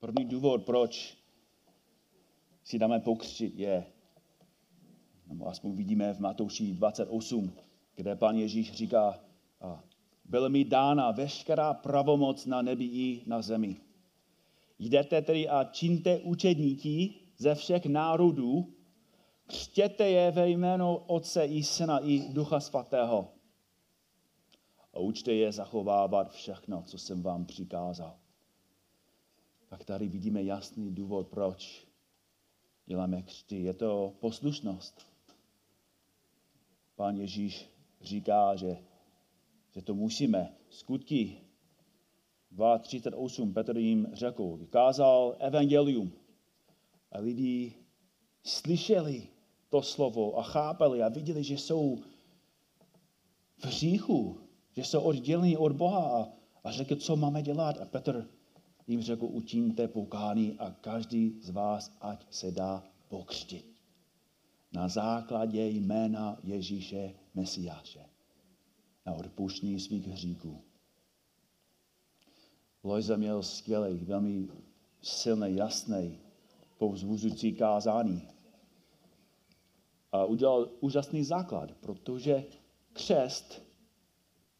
[0.00, 1.16] První důvod, proč
[2.64, 3.86] si dáme pokřtit, je,
[5.26, 7.52] nebo aspoň vidíme v Matouši 28,
[7.94, 9.20] kde pan Ježíš říká,
[10.24, 13.76] byla mi dána veškerá pravomoc na nebi i na zemi.
[14.78, 18.74] Jdete tedy a čiňte učedníky ze všech národů,
[19.46, 23.28] křtěte je ve jménu Otce i Syna i Ducha Svatého
[24.94, 28.18] a učte je zachovávat všechno, co jsem vám přikázal.
[29.68, 31.86] Tak tady vidíme jasný důvod, proč
[32.86, 33.62] děláme křty.
[33.62, 35.06] Je to poslušnost.
[36.96, 38.78] Pán Ježíš říká, že,
[39.74, 40.56] že to musíme.
[40.70, 41.40] Skutky
[42.56, 46.12] 2.38 Petr jim řekl, vykázal evangelium
[47.12, 47.74] a lidi
[48.42, 49.28] slyšeli
[49.68, 51.96] to slovo a chápali a viděli, že jsou
[53.56, 54.40] v hříchu,
[54.72, 56.28] že jsou oddělení od Boha a,
[56.64, 57.80] a řekl, co máme dělat.
[57.80, 58.28] A Petr
[58.86, 63.76] jim řekl, učiňte pokání a každý z vás, ať se dá pokřtit.
[64.72, 68.06] Na základě jména Ježíše Mesiáše.
[69.06, 70.62] Na odpuštění svých hříků.
[72.84, 74.48] Lojza měl skvělý, velmi
[75.02, 76.18] silný, jasný,
[76.78, 78.28] povzbuzující kázání.
[80.12, 82.44] A udělal úžasný základ, protože
[82.92, 83.62] křest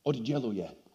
[0.02, 0.85] odděluje.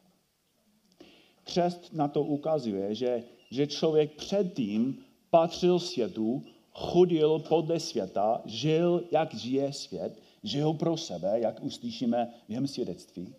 [1.51, 9.33] Křest na to ukazuje, že, že člověk předtím patřil světu, chodil podle světa, žil, jak
[9.33, 13.35] žije svět, žil pro sebe, jak uslyšíme v jeho svědectví.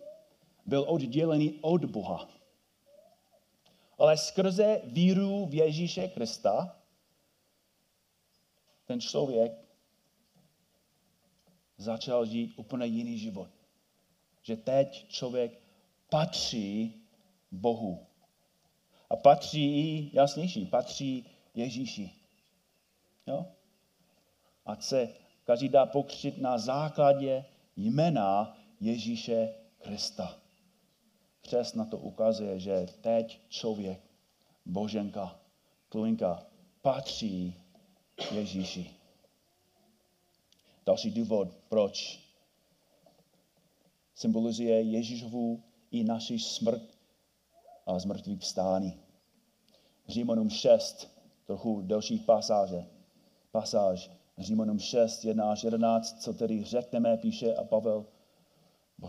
[0.65, 2.29] Byl oddělený od Boha.
[3.97, 6.75] Ale skrze víru v Ježíše Krista
[8.85, 9.51] ten člověk
[11.77, 13.49] začal žít úplně jiný život.
[14.43, 15.59] Že teď člověk
[16.09, 17.02] patří
[17.53, 18.05] Bohu.
[19.09, 22.11] A patří i, jasnější, patří Ježíši.
[23.27, 23.45] Jo?
[24.65, 25.09] A se
[25.43, 30.39] každý dá pokřit na základě jména Ježíše Krista.
[31.41, 34.01] Křest na to ukazuje, že teď člověk,
[34.65, 35.39] boženka,
[35.89, 36.45] tlinka,
[36.81, 37.55] patří
[38.31, 38.89] Ježíši.
[40.85, 42.19] Další důvod, proč
[44.15, 46.92] symbolizuje Ježíšovu i naši smrt
[47.85, 48.99] a zmrtvých vstání.
[50.07, 51.11] Římanům 6,
[51.45, 52.85] trochu delší pasáže.
[53.51, 58.05] Pasáž Římanům 6, 1 až 11, co tedy řekneme, píše a Pavel,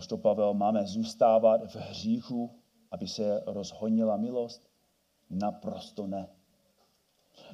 [0.09, 2.51] to Pavel, máme zůstávat v hříchu,
[2.91, 4.69] aby se rozhonila milost?
[5.29, 6.27] Naprosto ne.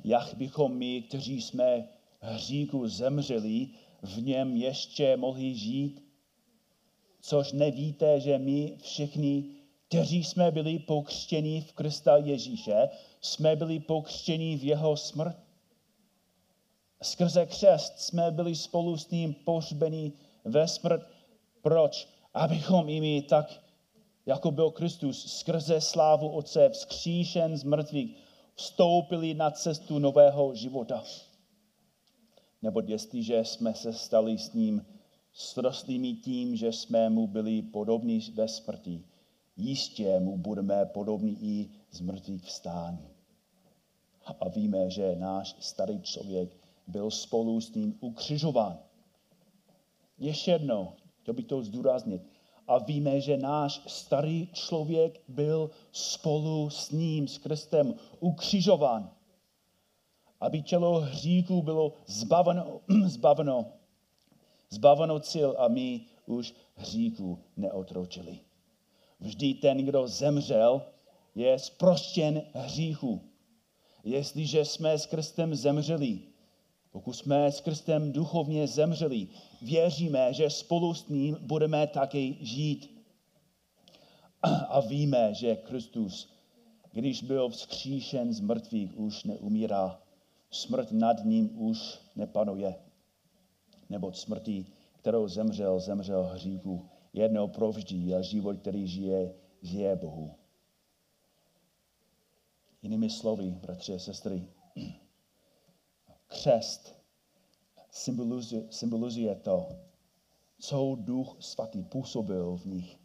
[0.03, 1.89] Jak bychom my, kteří jsme
[2.19, 3.69] hříchu zemřeli,
[4.01, 6.11] v něm ještě mohli žít?
[7.21, 9.45] což nevíte, že my všichni,
[9.91, 12.89] kteří jsme byli pokřtěni v Krista Ježíše,
[13.21, 15.37] jsme byli pokřtěni v jeho smrt.
[17.01, 20.11] Skrze křest jsme byli spolu s ním pohřbeni
[20.45, 21.01] ve smrt.
[21.61, 22.07] Proč?
[22.33, 23.61] Abychom i my tak,
[24.25, 28.15] jako byl Kristus, skrze slávu Otce, vzkříšen z mrtvých,
[28.55, 31.03] vstoupili na cestu nového života.
[32.61, 34.85] Nebo jestliže jsme se stali s ním
[35.33, 39.03] srostlými tím, že jsme mu byli podobní ve smrti,
[39.61, 43.07] jistě mu budeme podobní i z mrtvých vstání.
[44.39, 46.57] A víme, že náš starý člověk
[46.87, 48.79] byl spolu s ním ukřižován.
[50.17, 52.21] Ještě jednou, to bych to zdůraznit.
[52.67, 59.11] A víme, že náš starý člověk byl spolu s ním, s Kristem, ukřižován.
[60.39, 63.65] Aby tělo hříku bylo zbaveno, zbaveno
[64.71, 68.39] zbaveno cíl a my už hříku neotročili.
[69.21, 70.81] Vždy ten, kdo zemřel,
[71.35, 73.21] je zproštěn hříchu.
[74.03, 76.19] Jestliže jsme s Kristem zemřeli,
[76.91, 79.27] pokud jsme s Kristem duchovně zemřeli,
[79.61, 83.01] věříme, že spolu s ním budeme také žít.
[84.69, 86.33] A víme, že Kristus,
[86.91, 89.99] když byl vzkříšen z mrtvých, už neumírá.
[90.51, 92.75] Smrt nad ním už nepanuje
[93.89, 94.65] nebo smrti,
[94.99, 100.35] kterou zemřel, zemřel hříchu jednou provždy a život, který žije, žije Bohu.
[102.81, 104.47] Jinými slovy, bratři a sestry,
[106.27, 106.95] křest
[107.91, 109.67] symbolizuje, symbolizuje to,
[110.59, 112.99] co duch svatý působil v nich.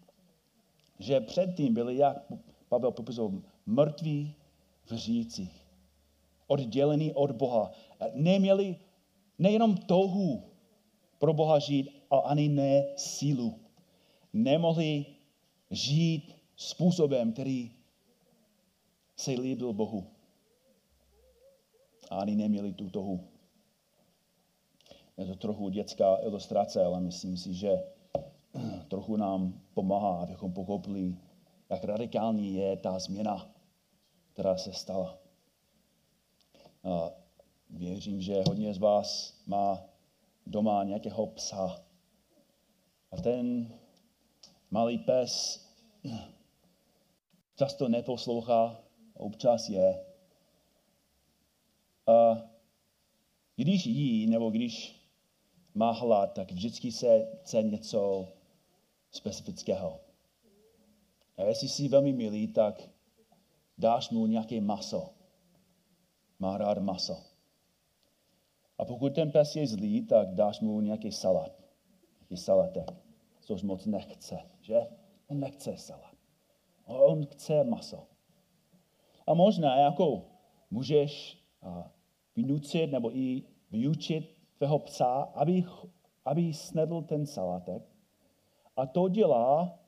[0.98, 2.32] Že předtím byli, jak
[2.68, 4.34] Pavel popisoval, mrtví
[4.84, 5.66] v řících,
[6.46, 7.70] oddělení od Boha.
[8.14, 8.76] Neměli
[9.38, 10.42] nejenom touhu
[11.18, 13.65] pro Boha žít a ani ne sílu.
[14.36, 15.06] Nemohli
[15.70, 17.72] žít způsobem, který
[19.16, 20.06] se líbil Bohu.
[22.10, 23.28] a ani neměli tu tohu.
[25.16, 27.70] Je to trochu dětská ilustrace, ale myslím si, že
[28.88, 31.16] trochu nám pomáhá, abychom pochopili,
[31.70, 33.54] jak radikální je ta změna,
[34.32, 35.18] která se stala.
[36.84, 37.10] A
[37.70, 39.82] věřím, že hodně z vás má
[40.46, 41.84] doma nějakého psa.
[43.12, 43.72] A ten
[44.70, 45.64] malý pes
[47.56, 48.82] často neposlouchá,
[49.14, 50.04] občas je.
[52.06, 52.42] A
[53.56, 55.02] když jí, nebo když
[55.74, 58.28] má hlad, tak vždycky se chce něco
[59.10, 60.00] specifického.
[61.36, 62.88] A jestli jsi velmi milý, tak
[63.78, 65.10] dáš mu nějaké maso.
[66.38, 67.16] Má rád maso.
[68.78, 71.52] A pokud ten pes je zlý, tak dáš mu nějaký salát.
[72.20, 72.90] Nějaký salatek.
[73.40, 74.86] Což moc nechce, že?
[75.26, 76.16] On nechce salát.
[76.84, 78.06] On chce maso.
[79.26, 80.22] A možná jako
[80.70, 81.38] můžeš
[82.36, 85.64] vynucit nebo i vyučit tvého psa, aby,
[86.24, 87.82] aby snedl ten salátek.
[88.76, 89.78] A to dělá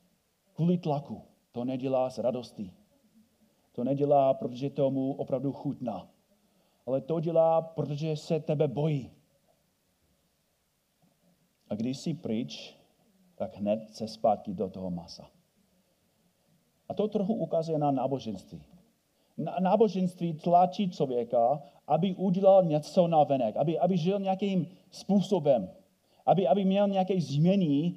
[0.52, 1.22] kvůli tlaku.
[1.52, 2.72] To nedělá z radosti.
[3.72, 6.10] To nedělá, protože tomu opravdu chutná.
[6.86, 9.10] Ale to dělá, protože se tebe bojí.
[11.68, 12.77] A když jsi pryč,
[13.38, 15.30] tak hned se zpátky do toho masa.
[16.88, 18.62] A to trochu ukazuje na náboženství.
[19.60, 25.70] Náboženství tlačí člověka, aby udělal něco na venek, aby, aby žil nějakým způsobem,
[26.26, 27.94] aby, aby měl nějaké změny,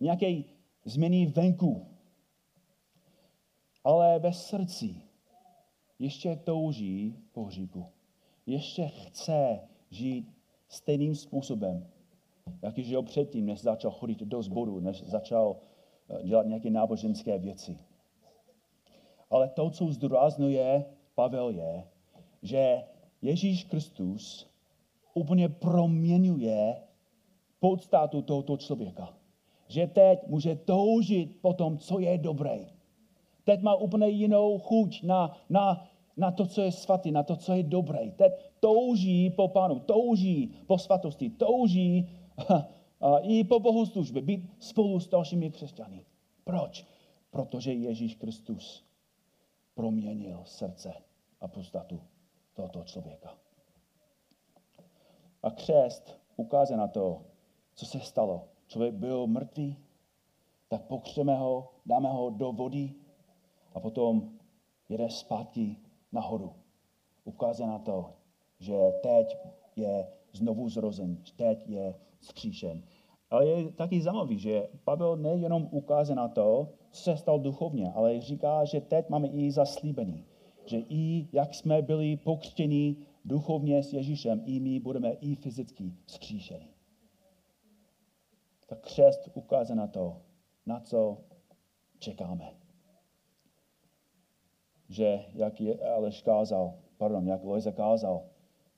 [0.00, 0.42] nějaké
[0.84, 1.86] změny venku.
[3.84, 4.96] Ale ve srdci
[5.98, 7.86] ještě touží po hříku.
[8.46, 9.60] Ještě chce
[9.90, 10.32] žít
[10.68, 11.86] stejným způsobem,
[12.62, 15.56] jaký žil předtím, než začal chodit do zboru, než začal
[16.08, 17.78] eh, dělat nějaké náboženské věci.
[19.30, 21.84] Ale to, co zdůraznuje Pavel, je,
[22.42, 22.84] že
[23.22, 24.50] Ježíš Kristus
[25.14, 26.76] úplně proměňuje
[27.60, 29.14] podstatu tohoto člověka.
[29.68, 32.58] Že teď může toužit po tom, co je dobré.
[33.44, 35.86] Teď má úplně jinou chuť na, na,
[36.16, 38.10] na to, co je svatý, na to, co je dobré.
[38.10, 42.08] Teď touží po pánu, touží po svatosti, touží
[43.22, 46.04] i po bohoslužbě, být spolu s dalšími křesťany.
[46.44, 46.86] Proč?
[47.30, 48.84] Protože Ježíš Kristus
[49.74, 50.92] proměnil srdce
[51.40, 52.00] a podstatu
[52.54, 53.38] tohoto člověka.
[55.42, 57.22] A křest ukazuje na to,
[57.74, 58.48] co se stalo.
[58.66, 59.76] Člověk byl mrtvý,
[60.68, 62.94] tak pokřeme ho, dáme ho do vody
[63.74, 64.38] a potom
[64.88, 65.76] jede zpátky
[66.12, 66.52] nahoru.
[67.24, 68.12] Ukazuje na to,
[68.58, 69.36] že teď
[69.76, 72.82] je znovu zrozen, teď je skříšen.
[73.30, 78.20] Ale je taky zajímavý, že Pavel nejenom ukazuje na to, co se stalo duchovně, ale
[78.20, 80.24] říká, že teď máme i zaslíbený.
[80.66, 86.68] Že i jak jsme byli pokřtěni duchovně s Ježíšem, i my budeme i fyzicky skříšeni.
[88.66, 90.16] Tak křest ukazuje na to,
[90.66, 91.18] na co
[91.98, 92.54] čekáme.
[94.88, 98.24] Že, jak je Aleš kázal, pardon, jak Lojza kázal,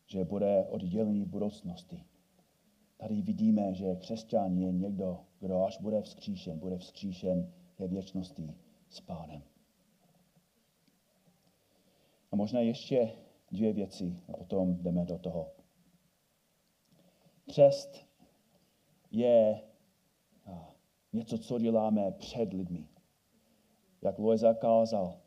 [0.06, 2.04] že bude oddělený v budoucnosti.
[3.02, 8.54] Tady vidíme, že křesťan je někdo, kdo až bude vzkříšen, bude vzkříšen ke věčnosti
[8.88, 9.42] s pánem.
[12.32, 13.12] A možná ještě
[13.50, 15.52] dvě věci a potom jdeme do toho.
[17.48, 18.06] Křest
[19.10, 19.62] je
[21.12, 22.88] něco, co děláme před lidmi.
[24.02, 25.20] Jak Lojza kázal,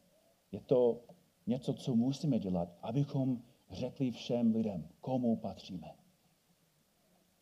[0.52, 1.04] je to
[1.48, 3.42] něco, co musíme dělat, abychom
[3.72, 6.05] řekli všem lidem, komu patříme.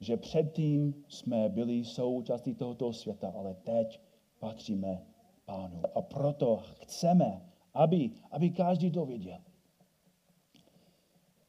[0.04, 4.00] Že předtím jsme byli součástí tohoto světa, ale teď
[4.40, 5.02] patříme
[5.46, 5.82] pánu.
[5.96, 7.42] A proto chceme,
[7.74, 9.38] aby, aby každý to věděl.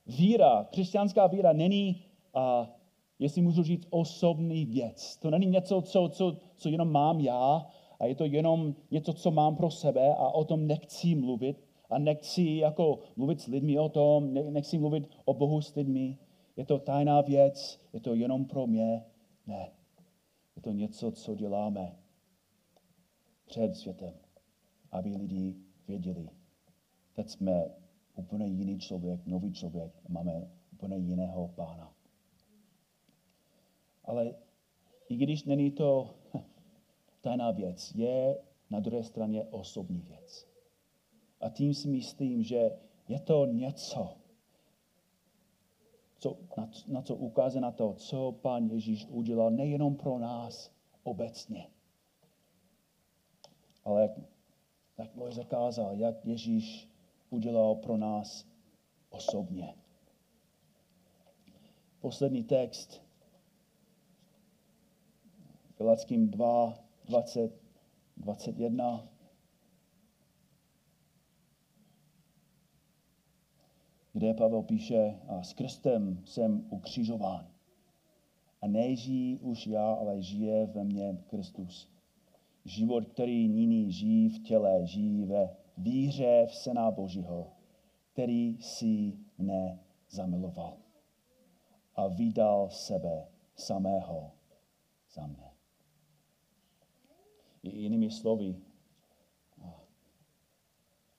[0.06, 2.70] Víra, křesťanská víra není, a,
[3.18, 5.16] jestli můžu říct, osobní věc.
[5.16, 7.66] To není něco, co, co, co jenom mám já
[8.00, 11.98] a je to jenom něco, co mám pro sebe a o tom nechci mluvit a
[11.98, 16.18] nechci jako mluvit s lidmi o tom, nechci mluvit o Bohu s lidmi.
[16.56, 19.04] Je to tajná věc, je to jenom pro mě.
[19.46, 19.72] Ne.
[20.56, 21.96] Je to něco, co děláme
[23.44, 24.14] před světem,
[24.90, 25.56] aby lidi
[25.88, 26.28] věděli.
[27.14, 27.70] Teď jsme
[28.14, 31.92] úplně jiný člověk, nový člověk, máme úplně jiného pána.
[34.04, 34.34] Ale
[35.08, 36.14] i když není to
[37.20, 38.38] tajná věc, je
[38.70, 40.48] na druhé straně osobní věc.
[41.40, 42.70] A tím si myslím, že
[43.08, 44.16] je to něco,
[46.24, 51.70] co, na, na co ukazuje na to, co Pán Ježíš udělal nejenom pro nás obecně,
[53.84, 54.10] ale jak,
[54.98, 56.88] jak Moj zakázal, jak Ježíš
[57.30, 58.46] udělal pro nás
[59.10, 59.74] osobně.
[62.00, 63.02] poslední text.
[65.78, 67.52] Galackým 2, 20,
[68.16, 69.08] 21.
[74.14, 77.48] kde Pavel píše, a s krstem jsem ukřižován.
[78.62, 81.90] A nežijí už já, ale žije ve mně Kristus.
[82.64, 87.52] Život, který nyní žijí v těle, žijí ve víře v Syna Božího,
[88.12, 89.78] který si mne
[90.10, 90.76] zamiloval
[91.94, 94.32] a vydal sebe samého
[95.10, 95.50] za mne.
[97.62, 98.56] Jinými slovy,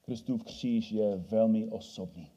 [0.02, 2.35] Kristův kříž je velmi osobní.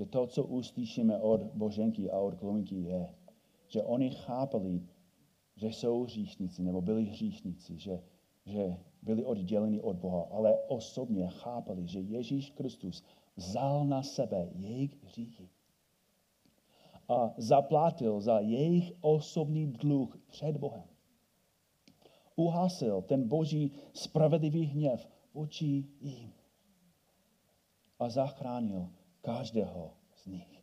[0.00, 3.14] Že to, co uslyšíme od Boženky a od Klominky, je,
[3.68, 4.82] že oni chápali,
[5.56, 8.02] že jsou hříšníci, nebo byli hříšníci, že,
[8.46, 13.04] že byli odděleni od Boha, ale osobně chápali, že Ježíš Kristus
[13.36, 15.48] vzal na sebe jejich hříchy
[17.08, 20.88] a zaplatil za jejich osobní dluh před Bohem.
[22.36, 26.32] Uhasil ten boží spravedlivý hněv vůči jim
[27.98, 28.88] a zachránil
[29.20, 30.60] každého z nich.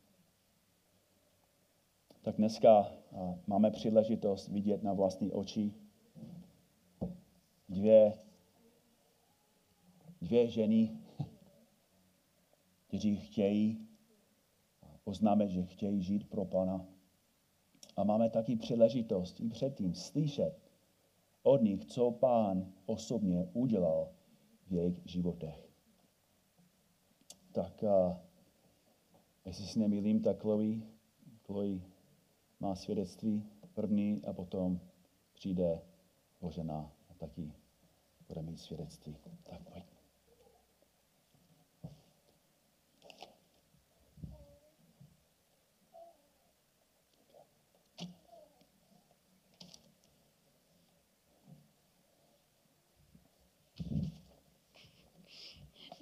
[2.21, 2.91] Tak dneska
[3.47, 5.73] máme příležitost vidět na vlastní oči
[7.69, 8.19] dvě,
[10.21, 10.97] dvě ženy,
[12.87, 13.87] kteří chtějí
[15.03, 16.85] oznámit, že chtějí žít pro Pana.
[17.95, 20.71] A máme taky příležitost i předtím slyšet
[21.43, 24.11] od nich, co Pán osobně udělal
[24.67, 25.69] v jejich životech.
[27.51, 28.26] Tak a,
[29.47, 30.81] jestli si nemýlím, tak Chloe,
[31.45, 31.79] Chloe
[32.59, 34.79] má svědectví první a potom
[35.33, 35.81] přijde
[36.41, 37.53] Božena a taky
[38.27, 39.17] bude mít svědectví.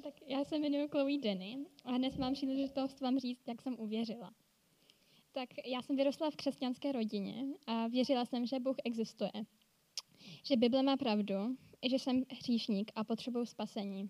[0.04, 4.34] Tak já se jmenuji Chloe Denny a dnes mám příležitost vám říct, jak jsem uvěřila.
[5.32, 9.32] Tak já jsem vyrostla v křesťanské rodině a věřila jsem, že Bůh existuje.
[10.44, 11.36] Že Bible má pravdu,
[11.90, 14.10] že jsem hříšník a potřebuji spasení.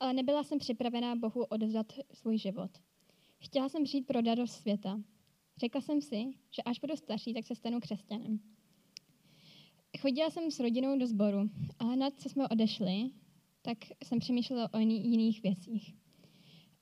[0.00, 2.70] Ale nebyla jsem připravená Bohu odevzdat svůj život.
[3.38, 5.00] Chtěla jsem žít pro radost světa.
[5.56, 8.40] Řekla jsem si, že až budu starší, tak se stanu křesťanem.
[10.00, 13.10] Chodila jsem s rodinou do sboru a hned, co jsme odešli,
[13.66, 15.94] tak jsem přemýšlela o jiných věcích.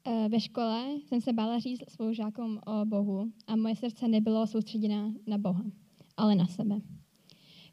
[0.07, 4.47] Eh, ve škole jsem se bála říct svou žákům o Bohu a moje srdce nebylo
[4.47, 5.65] soustředěné na Boha,
[6.17, 6.81] ale na sebe.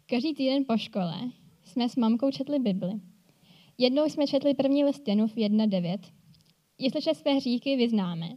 [0.06, 1.16] Každý týden po škole
[1.64, 2.92] jsme s mamkou četli Bibli.
[3.78, 5.98] Jednou jsme četli první list Janův 1.9.
[6.78, 8.30] Jestliže své hříchy vyznáme,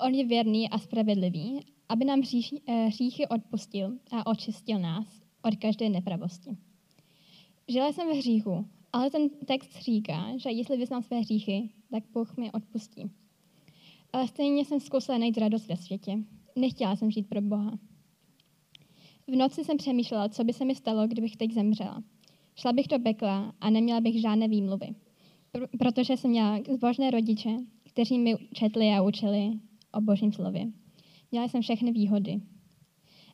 [0.00, 2.22] on je věrný a spravedlivý, aby nám
[2.66, 6.50] eh, hříchy odpustil a očistil nás od každé nepravosti.
[7.68, 12.36] Žila jsem ve hříchu, ale ten text říká, že jestli vyznám své hříchy, tak Bůh
[12.36, 13.10] mi odpustí.
[14.12, 16.18] Ale stejně jsem zkusila najít radost ve světě.
[16.56, 17.78] Nechtěla jsem žít pro Boha.
[19.26, 22.02] V noci jsem přemýšlela, co by se mi stalo, kdybych teď zemřela.
[22.56, 24.86] Šla bych do pekla a neměla bych žádné výmluvy,
[25.54, 27.50] pr- protože jsem měla zbožné rodiče,
[27.84, 29.52] kteří mi četli a učili
[29.92, 30.66] o božím slově.
[31.30, 32.40] Měla jsem všechny výhody.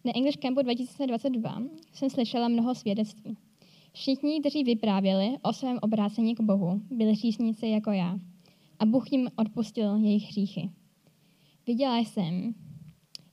[0.04, 3.36] Na English Campu 2022 jsem slyšela mnoho svědectví.
[3.96, 8.18] Všichni, kteří vyprávěli o svém obrácení k Bohu, byli hříšníci jako já.
[8.78, 10.70] A Bůh jim odpustil jejich hříchy.
[11.66, 12.54] Viděla jsem,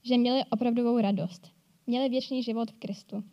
[0.02, 1.50] že měli opravdovou radost.
[1.86, 3.24] Měli věčný život v Kristu.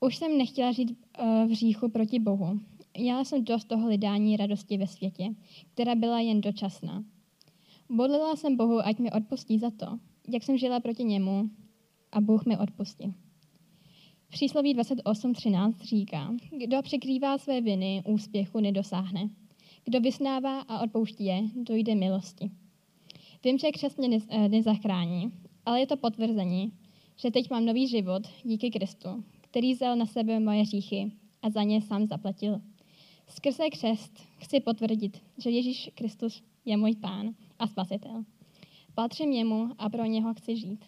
[0.00, 2.60] Už jsem nechtěla žít uh, v hříchu proti Bohu.
[2.98, 5.34] Měla jsem dost toho lidání radosti ve světě,
[5.74, 7.04] která byla jen dočasná.
[7.90, 9.98] Bodlila jsem Bohu, ať mi odpustí za to,
[10.28, 11.50] jak jsem žila proti němu
[12.12, 13.12] a Bůh mi odpustil.
[14.32, 19.28] Přísloví 28.13 říká, kdo překrývá své viny, úspěchu nedosáhne.
[19.84, 22.50] Kdo vysnává a odpouští je, dojde milosti.
[23.44, 25.32] Vím, že křest mě eh, nezachrání,
[25.66, 26.72] ale je to potvrzení,
[27.16, 31.12] že teď mám nový život díky Kristu, který vzal na sebe moje hříchy
[31.42, 32.60] a za ně sám zaplatil.
[33.28, 38.24] Skrze křest chci potvrdit, že Ježíš Kristus je můj pán a spasitel.
[38.94, 40.84] Patřím jemu a pro něho chci žít.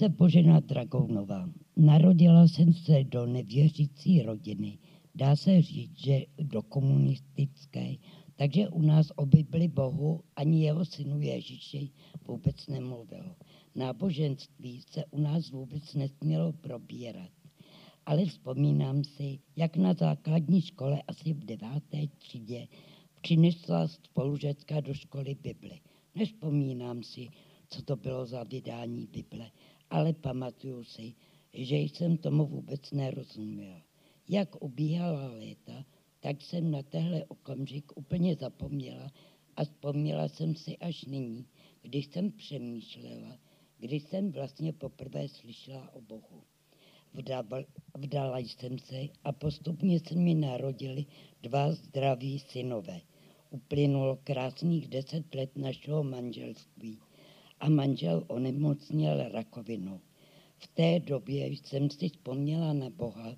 [0.00, 1.48] Se Božena Dragounová.
[1.76, 4.78] Narodila jsem se do nevěřící rodiny,
[5.14, 7.94] dá se říct, že do komunistické,
[8.36, 11.90] takže u nás o Bibli Bohu ani jeho synu Ježíši
[12.28, 13.36] vůbec nemluvilo.
[13.74, 17.30] Náboženství se u nás vůbec nesmělo probírat.
[18.06, 22.68] Ale vzpomínám si, jak na základní škole asi v deváté třídě
[23.20, 25.80] přinesla spolužecka do školy Bibli.
[26.14, 27.28] Nespomínám si,
[27.70, 29.50] co to bylo za vydání Bible,
[29.90, 31.14] ale pamatuju si,
[31.54, 33.82] že jsem tomu vůbec nerozuměla.
[34.28, 35.84] Jak ubíhala léta,
[36.20, 39.12] tak jsem na tehle okamžik úplně zapomněla
[39.56, 41.46] a vzpomněla jsem si až nyní,
[41.82, 43.38] když jsem přemýšlela,
[43.78, 46.42] když jsem vlastně poprvé slyšela o Bohu.
[47.98, 51.06] Vdala jsem se a postupně se mi narodili
[51.42, 53.00] dva zdraví synové.
[53.50, 56.98] Uplynulo krásných deset let našeho manželství
[57.60, 60.00] a manžel onemocněl rakovinou.
[60.58, 63.36] V té době jsem si vzpomněla na Boha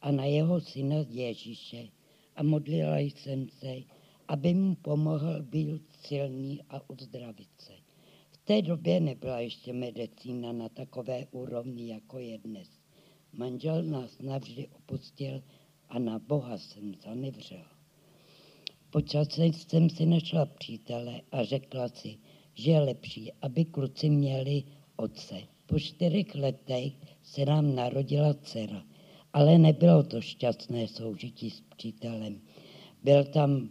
[0.00, 1.88] a na jeho syna Ježíše
[2.36, 3.74] a modlila jsem se,
[4.28, 7.72] aby mu pomohl být silný a uzdravit se.
[8.30, 12.68] V té době nebyla ještě medicína na takové úrovni, jako je dnes.
[13.32, 15.42] Manžel nás navždy opustil
[15.88, 17.72] a na Boha jsem zanevřela.
[18.90, 22.18] Po čase jsem si našla přítele a řekla si,
[22.54, 24.62] že je lepší, aby kluci měli
[24.96, 25.34] otce.
[25.66, 26.92] Po čtyřech letech
[27.22, 28.82] se nám narodila dcera,
[29.32, 32.40] ale nebylo to šťastné soužití s přítelem.
[33.04, 33.70] Byl tam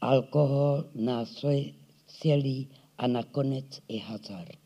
[0.00, 2.68] alkohol, násilí
[2.98, 4.58] a nakonec i hazard.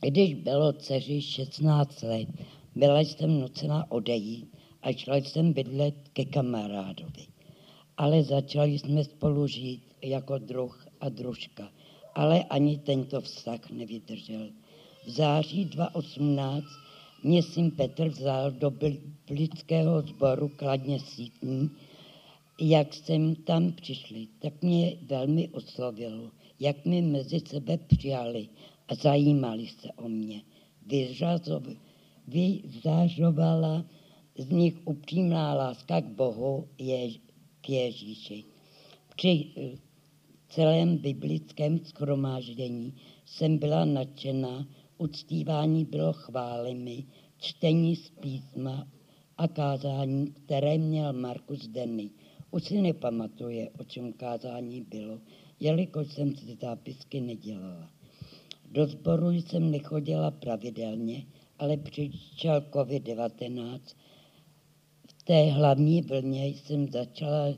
[0.00, 2.28] Když bylo dceři 16 let,
[2.76, 7.26] byla jsem nucena odejít a šla jsem bydlet ke kamarádovi.
[7.96, 11.72] Ale začali jsme spolu žít jako druh a družka
[12.14, 14.48] ale ani tento vztah nevydržel.
[15.06, 16.64] V září 2018
[17.22, 21.70] mě syn Petr vzal do biblického sboru Kladně sítní.
[22.60, 28.48] Jak jsem tam přišli, tak mě velmi oslovilo, jak mi mezi sebe přijali
[28.88, 30.42] a zajímali se o mě.
[32.28, 33.84] Vyzařovala
[34.38, 37.10] z nich upřímná láska k Bohu, je,
[37.60, 38.44] k Ježíši.
[39.16, 39.46] Při
[40.54, 42.94] celém biblickém schromáždění
[43.26, 44.66] jsem byla nadšená,
[44.98, 47.04] uctívání bylo chválemi,
[47.38, 48.88] čtení z písma
[49.38, 52.10] a kázání, které měl Markus Denny.
[52.50, 55.18] Už si nepamatuje, o čem kázání bylo,
[55.60, 57.90] jelikož jsem si zápisky nedělala.
[58.70, 61.26] Do sboru jsem nechodila pravidelně,
[61.58, 63.80] ale přišel COVID-19.
[65.08, 67.54] V té hlavní vlně jsem začala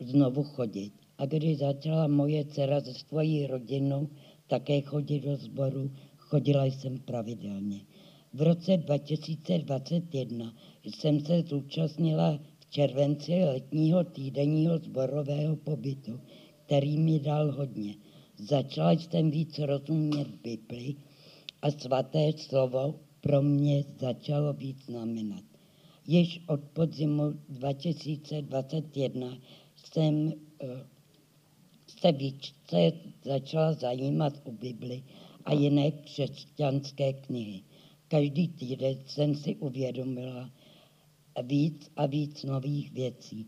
[0.00, 0.99] znovu chodit.
[1.20, 4.08] A když začala moje dcera se svojí rodinou
[4.46, 7.80] také chodit do sboru, chodila jsem pravidelně.
[8.34, 10.54] V roce 2021
[10.84, 16.20] jsem se zúčastnila v červenci letního týdenního zborového pobytu,
[16.66, 17.94] který mi dal hodně.
[18.38, 20.94] Začala jsem víc rozumět Bibli
[21.62, 25.44] a svaté slovo pro mě začalo víc znamenat.
[26.06, 29.38] Již od podzimu 2021
[29.76, 30.32] jsem uh,
[32.00, 32.92] se
[33.24, 35.02] začala zajímat o Bibli
[35.44, 37.62] a jiné křesťanské knihy.
[38.08, 40.50] Každý týden jsem si uvědomila
[41.42, 43.46] víc a víc nových věcí.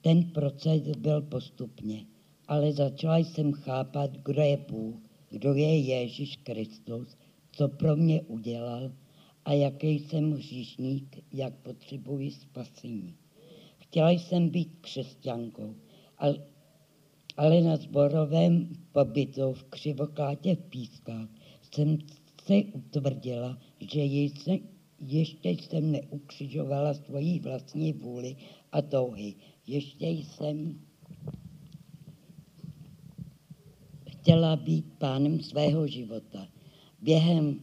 [0.00, 2.06] Ten proces byl postupně,
[2.48, 4.96] ale začala jsem chápat, kdo je Bůh,
[5.30, 7.16] kdo je Ježíš Kristus,
[7.52, 8.92] co pro mě udělal
[9.44, 13.14] a jaký jsem hříšník, jak potřebuji spasení.
[13.78, 15.74] Chtěla jsem být křesťankou,
[16.18, 16.38] ale
[17.38, 21.28] ale na zborovém pobytu v Křivoklátě v Pískách
[21.74, 21.98] jsem
[22.42, 24.58] se utvrdila, že jsem,
[25.00, 28.36] ještě jsem neukřižovala svoji vlastní vůli
[28.72, 29.34] a touhy.
[29.66, 30.80] Ještě jsem
[34.10, 36.48] chtěla být pánem svého života.
[37.02, 37.60] Během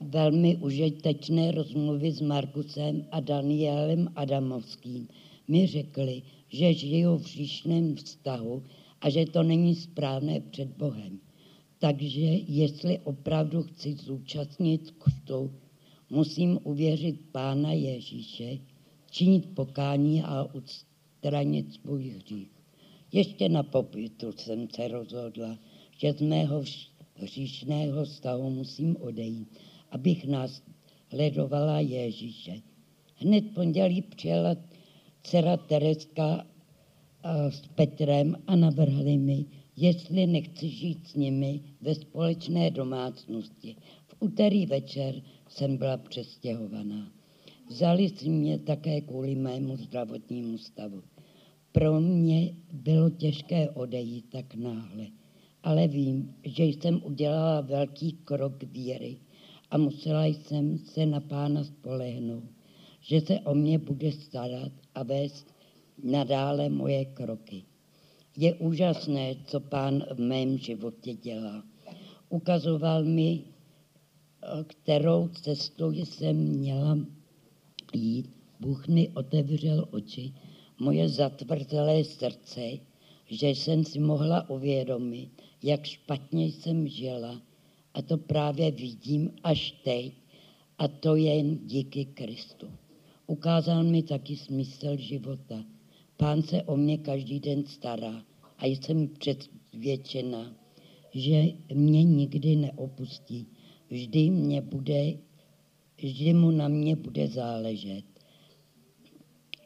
[0.00, 5.08] velmi užitečné rozmluvy s Markusem a Danielem Adamovským
[5.48, 8.62] mi řekli, že žiju v říšném vztahu
[9.00, 11.20] a že to není správné před Bohem.
[11.78, 15.52] Takže jestli opravdu chci zúčastnit křtu,
[16.10, 18.58] musím uvěřit Pána Ježíše,
[19.10, 22.50] činit pokání a odstranit svůj hřích.
[23.12, 25.58] Ještě na pobytu jsem se rozhodla,
[25.98, 26.64] že z mého
[27.14, 29.58] hříšného stavu musím odejít,
[29.90, 30.62] abych nás
[31.08, 32.62] hledovala Ježíše.
[33.16, 34.56] Hned pondělí přijela
[35.22, 36.46] dcera Tereska
[37.50, 39.44] s Petrem a navrhli mi,
[39.76, 47.12] jestli nechci žít s nimi ve společné domácnosti v úterý večer jsem byla přestěhovaná.
[47.68, 51.02] Vzali si mě také kvůli mému zdravotnímu stavu.
[51.72, 55.06] Pro mě bylo těžké odejít tak náhle,
[55.62, 59.16] ale vím, že jsem udělala velký krok víry
[59.70, 62.44] a musela jsem se na pána spolehnout,
[63.02, 65.46] že se o mě bude starat a vést
[66.02, 67.62] nadále moje kroky.
[68.36, 71.64] Je úžasné, co pán v mém životě dělá.
[72.28, 73.40] Ukazoval mi,
[74.66, 76.98] kterou cestou jsem měla
[77.94, 78.30] jít.
[78.60, 80.32] Bůh mi otevřel oči,
[80.78, 82.70] moje zatvrzelé srdce,
[83.26, 85.28] že jsem si mohla uvědomit,
[85.62, 87.42] jak špatně jsem žila.
[87.94, 90.12] A to právě vidím až teď.
[90.78, 92.66] A to jen díky Kristu.
[93.32, 95.64] Ukázal mi taky smysl života.
[96.16, 98.24] Pán se o mě každý den stará
[98.58, 100.54] a jsem přesvědčena,
[101.14, 103.46] že mě nikdy neopustí.
[103.90, 105.12] Vždy mě bude,
[105.96, 108.04] vždy mu na mě bude záležet.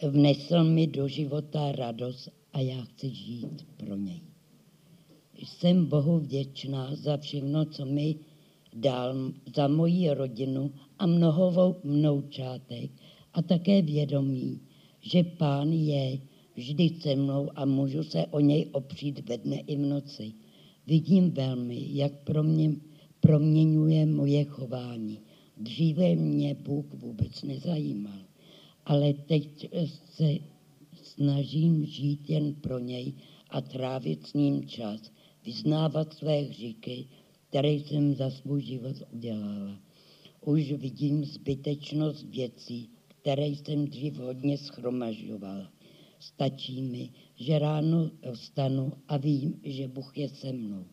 [0.02, 4.20] Vnesl mi do života radost a já chci žít pro něj.
[5.42, 8.16] Jsem Bohu vděčná za všechno, co mi
[8.74, 12.90] dal, za moji rodinu a mnohovou mnoučátek
[13.36, 14.60] a také vědomí,
[15.00, 16.18] že pán je
[16.54, 20.32] vždy se mnou a můžu se o něj opřít ve dne i v noci.
[20.86, 22.70] Vidím velmi, jak pro mě
[23.20, 25.18] proměňuje moje chování.
[25.56, 28.20] Dříve mě Bůh vůbec nezajímal,
[28.84, 29.68] ale teď
[30.14, 30.34] se
[31.02, 33.12] snažím žít jen pro něj
[33.50, 35.00] a trávit s ním čas,
[35.46, 37.06] vyznávat své hříky,
[37.48, 39.80] které jsem za svůj život udělala.
[40.44, 42.88] Už vidím zbytečnost věcí,
[43.26, 45.72] které jsem dřív hodně schromažovala.
[46.18, 50.84] Stačí mi, že ráno vstanu a vím, že Bůh je se mnou.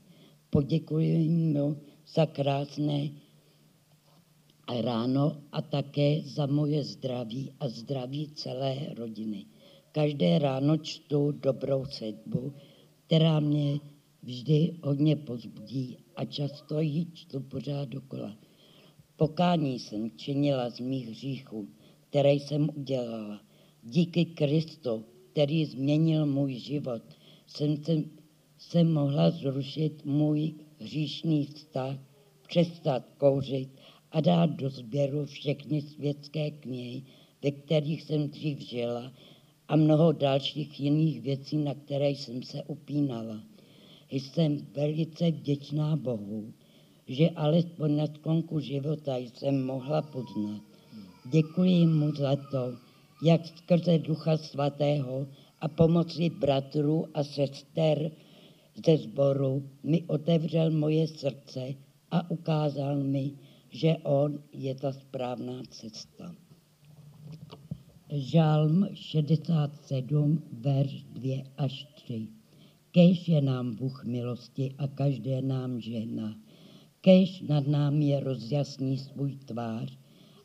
[0.50, 3.10] Poděkuji mu za krásné
[4.82, 9.46] ráno a také za moje zdraví a zdraví celé rodiny.
[9.92, 12.54] Každé ráno čtu dobrou sedbu,
[13.06, 13.80] která mě
[14.24, 18.38] vždy hodně pozbudí a často ji čtu pořád dokola.
[19.16, 21.68] Pokání jsem činila z mých hříchů,
[22.14, 23.42] které jsem udělala.
[23.84, 27.02] Díky Kristu, který změnil můj život,
[27.48, 28.04] jsem se,
[28.58, 31.98] se mohla zrušit můj hříšný vztah,
[32.48, 33.70] přestat kouřit
[34.12, 37.04] a dát do sběru všechny světské knihy,
[37.44, 39.14] ve kterých jsem dřív žila
[39.68, 43.44] a mnoho dalších jiných věcí, na které jsem se upínala.
[44.12, 46.54] Jsem velice vděčná Bohu,
[47.08, 50.73] že alespoň na sklonku života jsem mohla poznat.
[51.32, 52.74] Děkuji mu za to,
[53.24, 55.28] jak skrze Ducha Svatého
[55.62, 58.12] a pomoci bratrů a sester
[58.86, 61.74] ze sboru mi otevřel moje srdce
[62.12, 63.32] a ukázal mi,
[63.70, 66.36] že on je ta správná cesta.
[68.10, 72.28] Žálm 67, verš 2 až 3.
[72.92, 76.36] Kež je nám Bůh milosti a každé nám žena.
[77.02, 80.03] Kež nad námi rozjasní svůj tvář,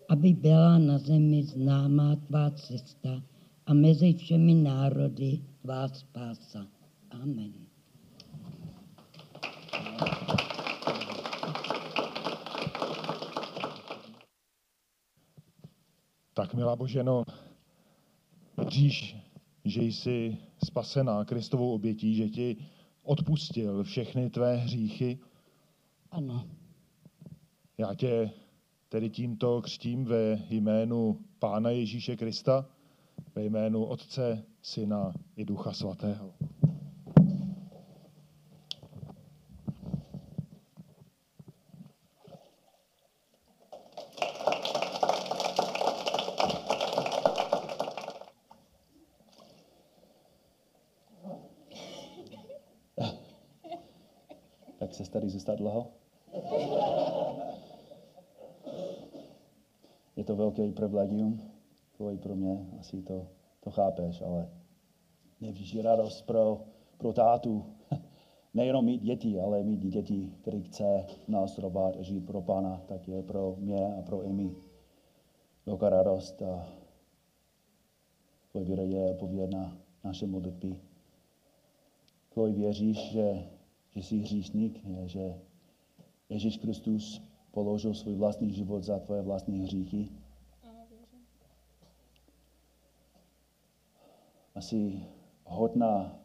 [0.09, 3.23] aby byla na zemi známá tvá cesta
[3.67, 6.67] a mezi všemi národy tvá spása.
[7.11, 7.53] Amen.
[16.35, 17.25] Tak, milá Boženo,
[18.73, 19.17] víš,
[19.65, 22.57] že jsi spasená Kristovou obětí, že ti
[23.03, 25.19] odpustil všechny tvé hříchy.
[26.11, 26.49] Ano.
[27.79, 28.31] Já tě
[28.89, 32.67] tedy tímto křtím ve jménu Pána Ježíše Krista,
[33.35, 36.35] ve jménu Otce, Syna i Ducha Svatého.
[54.79, 55.91] Tak se tady zůstat dlouho?
[60.19, 60.25] Je
[60.79, 61.41] to privilegium,
[61.97, 63.27] tvoje pro mě, asi to,
[63.61, 64.51] to chápeš, ale
[65.41, 66.61] nevždy radost pro,
[66.99, 67.65] pro tátu.
[68.55, 73.23] Nejenom mít děti, ale mít děti, který chce následovat a žít pro Pána, tak je
[73.23, 74.55] pro mě a pro Emi
[75.67, 76.43] velká radost.
[76.43, 76.69] A
[78.51, 80.81] tvoje víra je odpověď na naše modlitby.
[82.29, 83.45] Tvoje věříš, že,
[83.91, 85.35] že jsi hříšník, že
[86.29, 90.09] Ježíš Kristus položil svůj vlastní život za tvoje vlastní hříchy.
[94.59, 95.07] Asi
[95.45, 96.19] hodná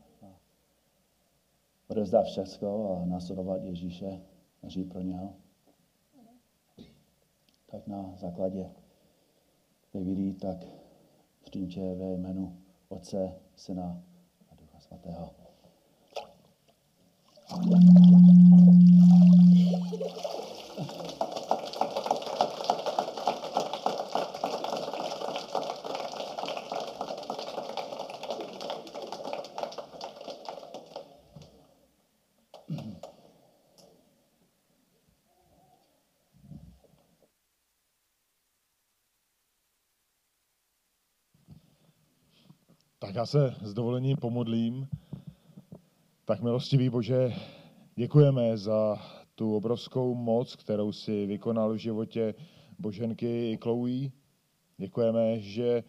[1.88, 4.22] odevzdat všechno a následovat Ježíše
[4.64, 5.34] a žít pro něho.
[7.66, 8.72] tak na základě
[9.94, 10.58] Davidí, tak
[11.68, 12.58] tě ve jménu
[12.90, 14.04] Otce, Syna
[14.50, 15.30] a Ducha Svatého.
[43.04, 44.88] Tak já se s dovolením pomodlím.
[46.26, 47.34] Tak milostivý Bože,
[47.96, 48.98] děkujeme za
[49.36, 52.34] tu obrovskou moc, kterou si vykonal v životě
[52.80, 54.10] Boženky i Chloe.
[54.78, 55.84] Děkujeme, že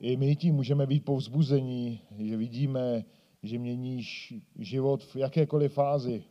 [0.00, 3.04] i my tím můžeme být povzbuzení, že vidíme,
[3.42, 6.24] že měníš život v jakékoliv fázi.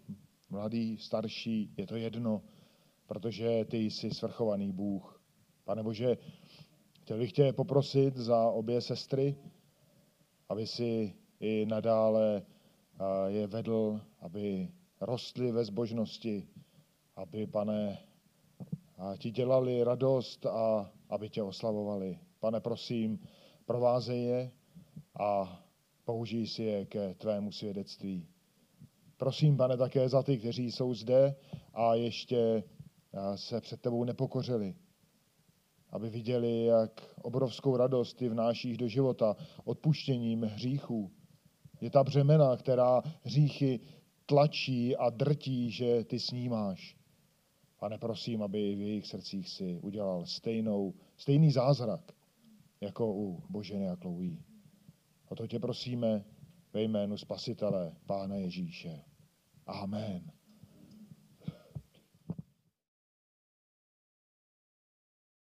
[0.50, 2.42] Mladý, starší, je to jedno,
[3.08, 5.22] protože ty jsi svrchovaný Bůh.
[5.64, 6.18] Pane Bože,
[7.02, 9.36] chtěl bych tě poprosit za obě sestry,
[10.50, 12.42] aby si i nadále
[13.28, 16.48] je vedl, aby rostli ve zbožnosti,
[17.16, 17.98] aby, pane,
[19.18, 22.20] ti dělali radost a aby tě oslavovali.
[22.40, 23.20] Pane, prosím,
[23.66, 24.52] provázej je
[25.20, 25.60] a
[26.06, 28.28] použij si je ke tvému svědectví.
[29.18, 31.36] Prosím, pane, také za ty, kteří jsou zde
[31.74, 32.64] a ještě
[33.36, 34.76] se před tebou nepokořili
[35.96, 41.12] aby viděli, jak obrovskou radost ty vnášíš do života odpuštěním hříchů.
[41.82, 43.80] Je ta břemena, která hříchy
[44.26, 46.98] tlačí a drtí, že ty snímáš.
[47.80, 52.12] Pane, prosím, aby v jejich srdcích si udělal stejnou, stejný zázrak,
[52.82, 54.44] jako u Boženy a Kloují.
[55.30, 56.26] O to tě prosíme
[56.74, 59.02] ve jménu Spasitele, Pána Ježíše.
[59.68, 60.35] Amen.